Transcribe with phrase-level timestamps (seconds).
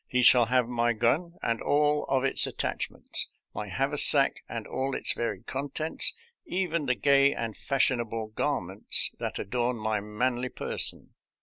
[0.07, 5.13] He shall have my gun and all of its attachments, my haversack and all its
[5.13, 11.13] varied contents, even the gay and fashionable garments that adorn my manly per son.